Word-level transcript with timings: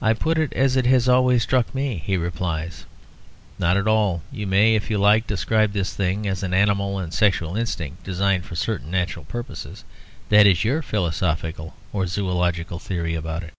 I 0.00 0.12
put 0.14 0.38
it 0.38 0.52
as 0.52 0.76
it 0.76 0.86
has 0.86 1.08
always 1.08 1.42
struck 1.42 1.74
me; 1.74 2.00
he 2.06 2.16
replies, 2.16 2.86
"Not 3.58 3.76
at 3.76 3.88
all. 3.88 4.22
You 4.30 4.46
may, 4.46 4.76
if 4.76 4.90
you 4.90 4.96
like, 4.98 5.26
describe 5.26 5.72
this 5.72 5.92
thing 5.92 6.24
as 6.28 6.44
an 6.44 6.54
animal 6.54 7.00
and 7.00 7.12
sexual 7.12 7.56
instinct, 7.56 8.04
designed 8.04 8.44
for 8.44 8.54
certain 8.54 8.92
natural 8.92 9.24
purposes; 9.24 9.82
that 10.28 10.46
is 10.46 10.62
your 10.62 10.82
philosophical 10.82 11.74
or 11.92 12.04
zoölogical 12.04 12.80
theory 12.80 13.16
about 13.16 13.42
it. 13.42 13.54